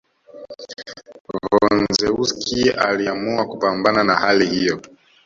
Von 1.41 1.87
Zelewski 1.91 2.69
aliamua 2.71 3.45
kupambana 3.47 4.03
na 4.03 4.15
hali 4.15 4.45
hiyo 4.45 4.81